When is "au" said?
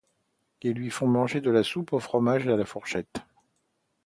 1.93-1.99